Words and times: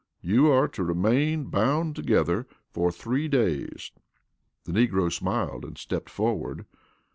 "You 0.23 0.47
are 0.49 0.67
to 0.69 0.83
remain 0.83 1.43
bound 1.43 1.95
together 1.95 2.47
for 2.71 2.91
three 2.91 3.27
days." 3.27 3.91
The 4.63 4.71
negro 4.71 5.11
smiled 5.11 5.63
and 5.63 5.77
stepped 5.77 6.09
forward. 6.09 6.65